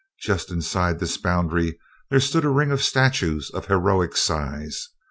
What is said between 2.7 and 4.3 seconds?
of statues of heroic